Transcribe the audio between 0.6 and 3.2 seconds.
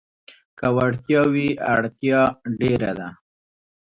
وړتيا وي، اړتيا ډېره ده.